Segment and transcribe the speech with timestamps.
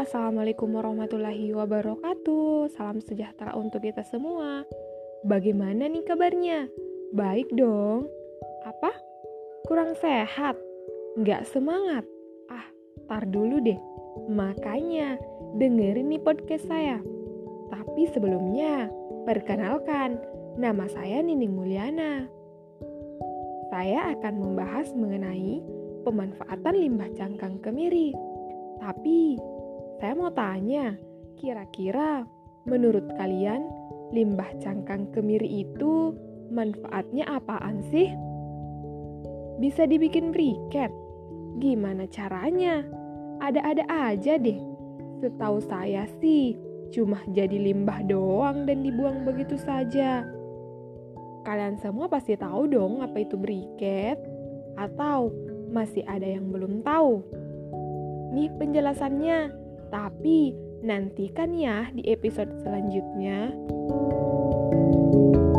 [0.00, 2.72] Assalamualaikum warahmatullahi wabarakatuh.
[2.72, 4.64] Salam sejahtera untuk kita semua.
[5.28, 6.72] Bagaimana nih kabarnya?
[7.12, 8.08] Baik dong.
[8.64, 8.96] Apa?
[9.68, 10.56] Kurang sehat?
[11.20, 12.08] Nggak semangat?
[12.48, 12.64] Ah,
[13.12, 13.76] tar dulu deh.
[14.32, 15.20] Makanya,
[15.60, 16.96] dengerin nih podcast saya.
[17.68, 18.88] Tapi sebelumnya,
[19.28, 20.16] perkenalkan,
[20.56, 22.24] nama saya Nining Mulyana.
[23.68, 25.60] Saya akan membahas mengenai
[26.08, 28.16] pemanfaatan limbah cangkang kemiri.
[28.80, 29.36] Tapi,
[30.00, 30.96] saya mau tanya,
[31.36, 32.24] kira-kira
[32.64, 33.68] menurut kalian
[34.16, 36.16] limbah cangkang kemiri itu
[36.48, 38.08] manfaatnya apaan sih?
[39.60, 40.88] Bisa dibikin briket?
[41.60, 42.80] Gimana caranya?
[43.44, 44.56] Ada-ada aja deh.
[45.20, 46.56] Setahu saya sih,
[46.96, 50.24] cuma jadi limbah doang dan dibuang begitu saja.
[51.44, 54.16] Kalian semua pasti tahu dong apa itu briket?
[54.80, 55.28] Atau
[55.68, 57.20] masih ada yang belum tahu?
[58.32, 59.60] Nih penjelasannya,
[59.90, 63.52] tapi nantikan ya di episode selanjutnya.
[64.70, 65.49] thank you